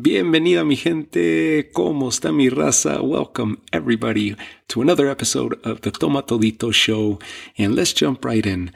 [0.00, 3.02] Bienvenida mi gente, ¿cómo está mi raza?
[3.02, 4.36] Welcome everybody
[4.68, 7.18] to another episode of the Toma Todito show
[7.58, 8.70] and let's jump right in.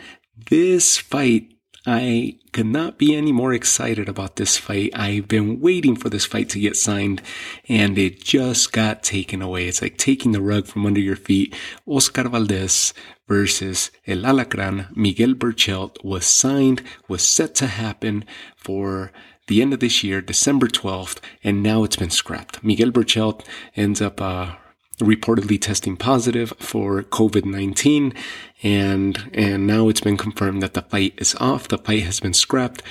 [0.51, 1.55] This fight,
[1.87, 4.91] I could not be any more excited about this fight.
[4.97, 7.23] I've been waiting for this fight to get signed
[7.69, 9.69] and it just got taken away.
[9.69, 11.55] It's like taking the rug from under your feet.
[11.87, 12.95] Oscar Valdez
[13.29, 18.25] versus El Alacran, Miguel Berchelt was signed, was set to happen
[18.57, 19.13] for
[19.53, 22.65] the end of this year, December 12th, and now it's been scrapped.
[22.65, 23.45] Miguel Berchelt
[23.77, 24.55] ends up uh,
[24.99, 28.17] reportedly testing positive for COVID-19
[28.63, 31.69] and and now it's been confirmed that the fight is off.
[31.69, 32.83] The fight has been scrapped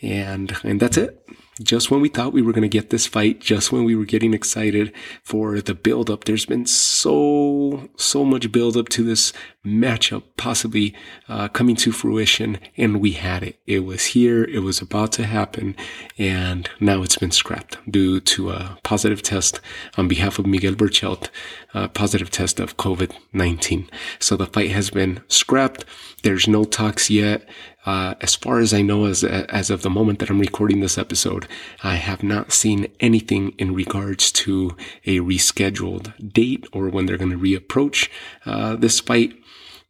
[0.00, 1.26] and and that's it
[1.62, 4.04] just when we thought we were going to get this fight, just when we were
[4.04, 9.32] getting excited for the build up, there's been so, so much build up to this
[9.64, 10.94] matchup possibly
[11.28, 12.58] uh, coming to fruition.
[12.76, 13.60] And we had it.
[13.66, 14.44] It was here.
[14.44, 15.76] It was about to happen.
[16.18, 19.60] And now it's been scrapped due to a positive test
[19.96, 21.28] on behalf of Miguel Berchelt,
[21.72, 23.88] a positive test of COVID-19.
[24.18, 25.84] So the fight has been scrapped.
[26.22, 27.48] There's no talks yet.
[27.84, 30.96] Uh, as far as I know, as as of the moment that I'm recording this
[30.96, 31.46] episode,
[31.82, 37.30] I have not seen anything in regards to a rescheduled date or when they're going
[37.30, 38.08] to reapproach
[38.46, 39.34] uh, this fight.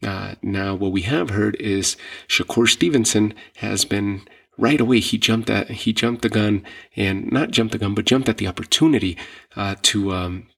[0.02, 1.96] Uh, now, what we have heard is
[2.28, 4.22] Shakur Stevenson has been
[4.58, 5.00] right away.
[5.00, 6.64] He jumped at he jumped the gun
[6.96, 9.16] and not jumped the gun, but jumped at the opportunity
[9.56, 10.12] uh, to.
[10.12, 10.48] Um,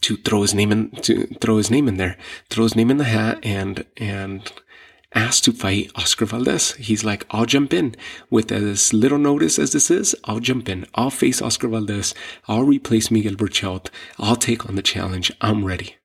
[0.00, 2.16] to throw his name in, to throw his name in there,
[2.48, 4.50] throw his name in the hat, and and
[5.14, 6.72] asked to fight Oscar Valdez.
[6.72, 7.94] He's like, I'll jump in
[8.30, 10.14] with as little notice as this is.
[10.24, 10.86] I'll jump in.
[10.94, 12.14] I'll face Oscar Valdez.
[12.48, 13.90] I'll replace Miguel Berchelt.
[14.18, 15.32] I'll take on the challenge.
[15.40, 15.96] I'm ready.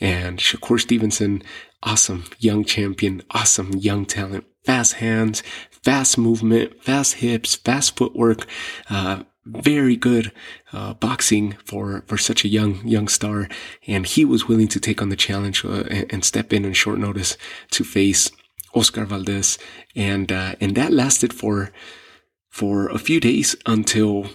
[0.00, 1.42] And Shakur Stevenson,
[1.82, 8.46] awesome young champion, awesome young talent, fast hands, fast movement, fast hips, fast footwork,
[8.90, 10.32] uh, very good
[10.72, 13.48] uh, boxing for for such a young young star,
[13.86, 16.98] and he was willing to take on the challenge uh, and, step in on short
[16.98, 17.36] notice
[17.70, 18.30] to face
[18.74, 19.58] Oscar Valdez,
[19.94, 21.72] and uh, and that lasted for
[22.48, 24.26] for a few days until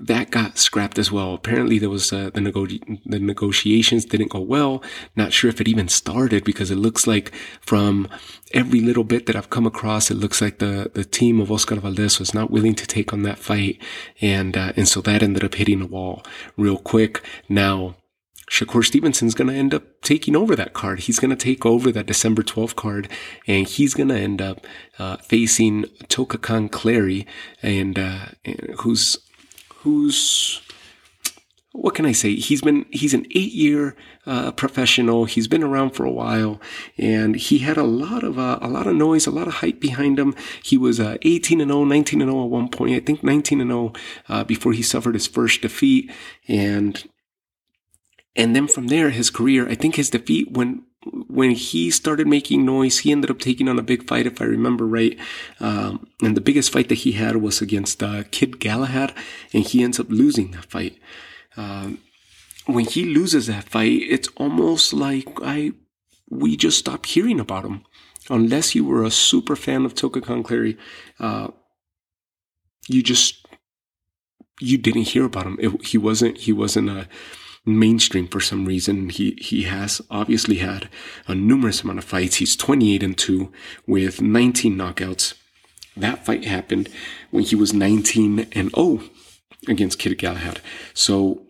[0.00, 1.34] that got scrapped as well.
[1.34, 4.82] Apparently, there was uh, the nego- the negotiations didn't go well.
[5.16, 8.08] Not sure if it even started because it looks like from
[8.52, 11.76] every little bit that I've come across, it looks like the the team of Oscar
[11.76, 13.80] Valdez was not willing to take on that fight,
[14.20, 16.22] and uh, and so that ended up hitting a wall
[16.56, 17.22] real quick.
[17.48, 17.96] Now.
[18.50, 21.00] Shakur Stevenson's going to end up taking over that card.
[21.00, 23.08] He's going to take over that December 12th card
[23.46, 24.66] and he's going to end up
[24.98, 27.26] uh, facing Toka Kahn Clary
[27.62, 28.26] and, uh,
[28.80, 29.16] who's
[29.84, 30.60] who's
[31.72, 32.36] what can I say?
[32.36, 33.96] He's been he's an eight year
[34.26, 35.24] uh, professional.
[35.24, 36.60] He's been around for a while,
[36.96, 39.80] and he had a lot of uh, a lot of noise, a lot of hype
[39.80, 40.34] behind him.
[40.62, 42.94] He was uh, 18 and 0, 19 and 0 at one point.
[42.94, 43.92] I think 19 and 0
[44.28, 46.10] uh, before he suffered his first defeat,
[46.46, 47.04] and
[48.36, 49.68] and then from there, his career.
[49.68, 53.78] I think his defeat when when he started making noise, he ended up taking on
[53.78, 55.18] a big fight, if I remember right.
[55.60, 59.12] Um, and the biggest fight that he had was against uh, Kid Galahad,
[59.52, 60.98] and he ends up losing that fight.
[61.56, 61.98] Um,
[62.66, 65.72] when he loses that fight, it's almost like I
[66.30, 67.84] we just stop hearing about him.
[68.30, 70.78] Unless you were a super fan of Toka Kahn Clary,
[71.20, 71.48] uh,
[72.88, 73.46] you just
[74.60, 75.58] you didn't hear about him.
[75.60, 77.08] It, he wasn't he wasn't a
[77.64, 79.08] mainstream for some reason.
[79.08, 80.88] He he has obviously had
[81.26, 82.36] a numerous amount of fights.
[82.36, 83.52] He's 28 and 2
[83.86, 85.34] with 19 knockouts.
[85.96, 86.88] That fight happened
[87.30, 89.00] when he was 19 and 0
[89.68, 90.60] against Kid Galahad.
[90.92, 91.46] So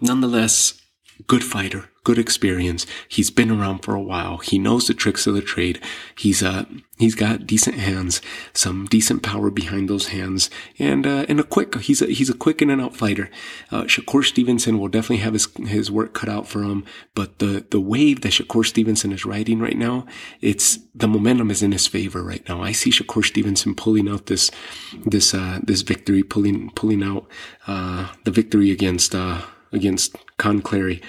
[0.00, 0.80] nonetheless,
[1.26, 2.86] good fighter good experience.
[3.08, 4.38] He's been around for a while.
[4.38, 5.80] He knows the tricks of the trade.
[6.16, 6.64] He's uh
[6.98, 8.20] he's got decent hands,
[8.54, 11.76] some decent power behind those hands, and uh, and a quick.
[11.80, 13.30] He's a he's a quick in and out fighter.
[13.70, 16.84] Uh, Shakur Stevenson will definitely have his his work cut out for him.
[17.14, 20.06] But the the wave that Shakur Stevenson is riding right now,
[20.40, 22.62] it's the momentum is in his favor right now.
[22.62, 24.50] I see Shakur Stevenson pulling out this
[25.06, 27.26] this uh this victory, pulling pulling out
[27.66, 29.42] uh the victory against uh
[29.72, 31.00] against Kahn Clary.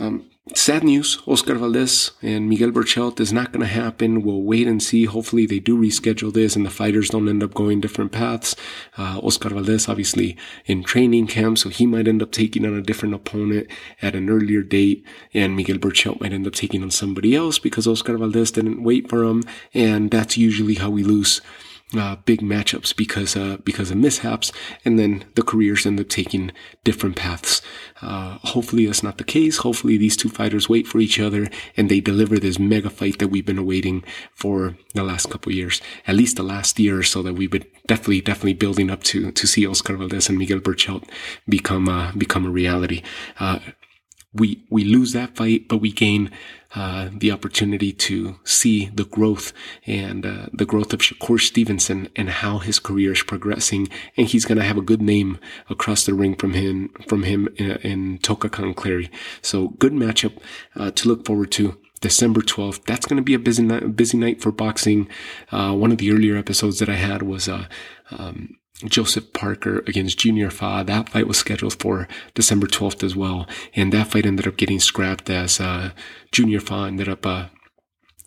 [0.00, 4.22] Um, sad news, Oscar Valdez and Miguel Berchelt is not going to happen.
[4.22, 5.04] We'll wait and see.
[5.04, 8.54] Hopefully they do reschedule this and the fighters don't end up going different paths.
[8.96, 10.36] Uh, Oscar Valdez obviously
[10.66, 13.66] in training camp, so he might end up taking on a different opponent
[14.00, 15.04] at an earlier date
[15.34, 19.08] and Miguel Berchelt might end up taking on somebody else because Oscar Valdez didn't wait
[19.08, 19.42] for him
[19.74, 21.40] and that's usually how we lose
[21.96, 24.52] uh, big matchups because uh, because of mishaps,
[24.84, 26.52] and then the careers end up taking
[26.84, 27.62] different paths.
[28.02, 29.58] Uh, hopefully, that's not the case.
[29.58, 33.28] Hopefully, these two fighters wait for each other and they deliver this mega fight that
[33.28, 34.04] we've been awaiting
[34.34, 37.66] for the last couple years, at least the last year or so that we've been
[37.86, 41.08] definitely definitely building up to to see Oscar Valdez and Miguel Berchelt
[41.48, 43.02] become uh, become a reality.
[43.40, 43.60] Uh,
[44.34, 46.30] we we lose that fight, but we gain
[46.74, 49.52] uh, the opportunity to see the growth
[49.86, 54.44] and uh, the growth of Shakur Stevenson and how his career is progressing, and he's
[54.44, 55.38] going to have a good name
[55.70, 59.10] across the ring from him from him in, in Toka Clary.
[59.40, 60.38] So good matchup
[60.76, 61.78] uh, to look forward to.
[62.00, 62.84] December 12th.
[62.84, 65.08] That's going to be a busy night, busy night for boxing.
[65.50, 67.66] Uh, one of the earlier episodes that I had was, uh,
[68.10, 70.84] um, Joseph Parker against Junior Fa.
[70.86, 73.48] That fight was scheduled for December 12th as well.
[73.74, 75.90] And that fight ended up getting scrapped as uh,
[76.30, 77.46] Junior Fa ended up uh,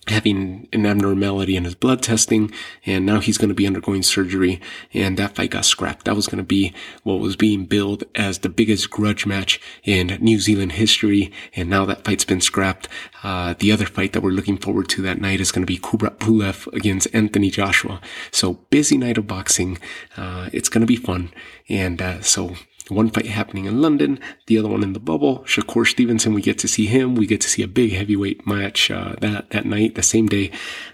[0.07, 2.51] having an abnormality in his blood testing
[2.85, 4.59] and now he's going to be undergoing surgery
[4.93, 6.05] and that fight got scrapped.
[6.05, 10.17] That was going to be what was being billed as the biggest grudge match in
[10.19, 12.87] New Zealand history and now that fight's been scrapped.
[13.23, 15.77] Uh, the other fight that we're looking forward to that night is going to be
[15.77, 18.01] Kubrat Pulev against Anthony Joshua.
[18.31, 19.77] So busy night of boxing.
[20.17, 21.31] Uh, it's going to be fun.
[21.69, 22.55] And, uh, so
[22.91, 25.39] one fight happening in London, the other one in the bubble.
[25.39, 27.15] Shakur Stevenson, we get to see him.
[27.15, 30.51] We get to see a big heavyweight match uh, that that night, the same day,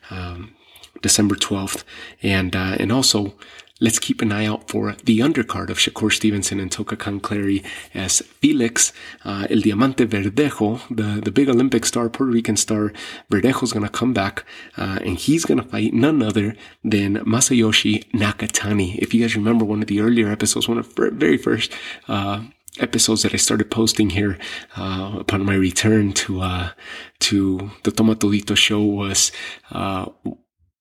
[0.10, 0.54] um,
[1.02, 1.84] December twelfth,
[2.22, 3.34] and uh, and also
[3.80, 7.64] Let's keep an eye out for the undercard of Shakur Stevenson and Toka Clary
[7.94, 8.92] as Felix,
[9.24, 12.92] uh, El Diamante Verdejo, the, the big Olympic star, Puerto Rican star.
[13.30, 14.46] Verdejo's going to come back
[14.78, 18.98] uh, and he's going to fight none other than Masayoshi Nakatani.
[18.98, 21.72] If you guys remember one of the earlier episodes, one of the very first
[22.08, 22.46] uh,
[22.80, 24.40] episodes that I started posting here
[24.76, 26.70] uh, upon my return to uh,
[27.20, 29.32] to the Toma Todito show was
[29.72, 30.06] uh,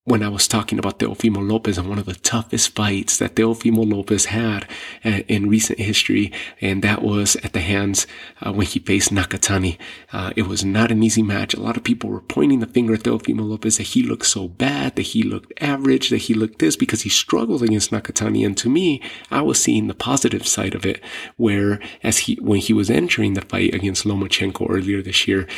[0.06, 3.84] when I was talking about Teofimo Lopez and one of the toughest fights that Teofimo
[3.84, 4.64] Lopez had
[5.04, 8.06] uh, in recent history, and that was at the hands
[8.40, 9.76] uh, when he faced Nakatani.
[10.12, 11.54] Uh, it was not an easy match.
[11.54, 14.46] A lot of people were pointing the finger at Teofimo Lopez that he looked so
[14.46, 18.46] bad, that he looked average, that he looked this because he struggled against Nakatani.
[18.46, 19.02] And to me,
[19.32, 21.02] I was seeing the positive side of it,
[21.36, 25.48] where as he when he was entering the fight against Lomachenko earlier this year,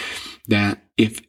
[0.47, 1.21] that if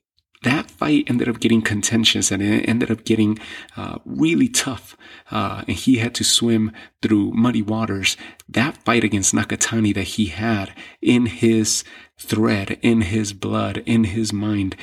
[0.44, 3.38] that fight ended up getting contentious and it ended up getting
[3.76, 4.96] uh, really tough.
[5.30, 6.72] Uh, and he had to swim
[7.02, 8.16] through muddy waters.
[8.48, 11.84] That fight against Nakatani that he had in his
[12.18, 14.78] thread, in his blood, in his mind,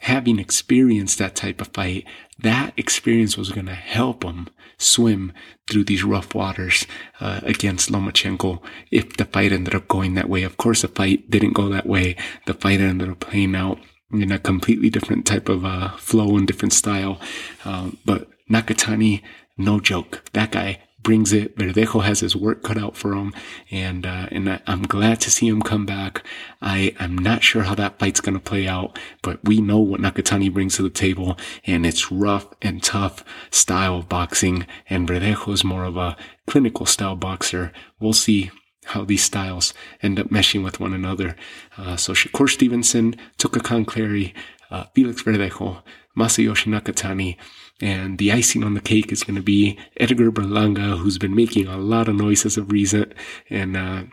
[0.00, 2.06] having experienced that type of fight,
[2.38, 4.48] that experience was going to help him
[4.78, 5.32] swim
[5.70, 6.86] through these rough waters
[7.20, 8.60] uh, against Lomachenko
[8.90, 10.42] if the fight ended up going that way.
[10.42, 12.16] Of course, the fight didn't go that way.
[12.46, 13.78] The fight ended up playing out
[14.12, 17.20] in a completely different type of uh, flow and different style.
[17.64, 19.22] Um, but Nakatani,
[19.56, 20.22] no joke.
[20.32, 21.56] That guy brings it.
[21.56, 23.34] Verdejo has his work cut out for him,
[23.70, 26.24] and uh, and I, am glad to see him come back.
[26.60, 30.52] I am not sure how that fight's gonna play out, but we know what Nakatani
[30.52, 31.36] brings to the table,
[31.66, 34.66] and it's rough and tough style of boxing.
[34.88, 36.16] And Verdejo is more of a
[36.46, 37.72] clinical style boxer.
[38.00, 38.50] We'll see
[38.86, 41.36] how these styles end up meshing with one another.
[41.76, 44.34] Uh, so Shakur Stevenson, Toka Clary,
[44.70, 45.82] uh, Felix Verdejo,
[46.16, 47.36] Masayoshi Nakatani,
[47.80, 51.66] and the icing on the cake is going to be Edgar Berlanga, who's been making
[51.66, 53.12] a lot of noise as of recent,
[53.50, 54.04] and uh,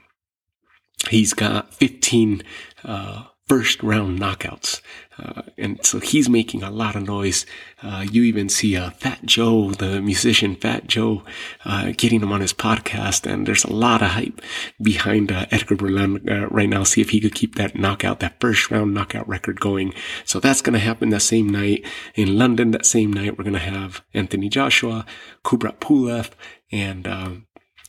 [1.09, 2.43] he's got 15
[2.83, 4.79] uh, first round knockouts.
[5.17, 7.45] Uh, and so he's making a lot of noise.
[7.83, 11.23] Uh, you even see uh, Fat Joe, the musician Fat Joe,
[11.65, 13.29] uh, getting him on his podcast.
[13.29, 14.39] And there's a lot of hype
[14.81, 16.83] behind uh, Edgar Berlanga right now.
[16.83, 19.93] See if he could keep that knockout, that first round knockout record going.
[20.23, 22.71] So that's going to happen that same night in London.
[22.71, 25.05] That same night, we're going to have Anthony Joshua,
[25.43, 26.29] Kubrat Pulev,
[26.71, 27.47] and um,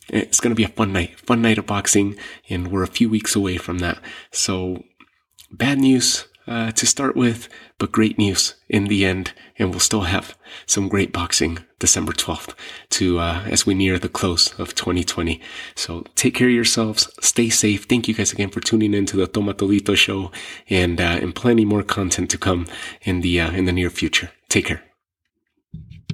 [0.09, 2.17] it's going to be a fun night, fun night of boxing,
[2.49, 3.99] and we're a few weeks away from that.
[4.33, 4.83] So
[5.51, 9.33] bad news uh, to start with, but great news in the end.
[9.59, 12.55] And we'll still have some great boxing December 12th
[12.91, 15.41] to, uh, as we near the close of 2020.
[15.75, 17.09] So take care of yourselves.
[17.21, 17.85] Stay safe.
[17.85, 20.33] Thank you guys again for tuning in to the Toma Todito show
[20.69, 22.67] and, uh, and plenty more content to come
[23.03, 24.31] in the, uh, in the near future.
[24.49, 24.90] Take care.